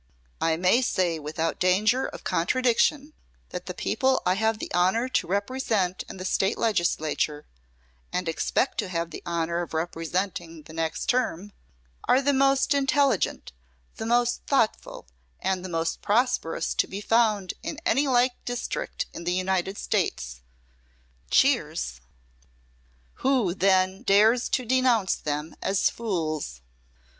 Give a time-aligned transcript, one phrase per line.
[0.41, 3.13] I may say without danger of contradiction
[3.49, 7.45] that the people I have the honor to represent in the State Legislature,
[8.11, 11.51] and expect to have the honor of representing the next term,
[12.07, 13.51] are the most intelligent,
[13.97, 15.05] the most thoughtful
[15.39, 20.41] and the most prosperous to be found in any like district in the United States.
[21.29, 22.01] (Cheers.)
[23.21, 26.61] Who, then, dares to denounce them as fools?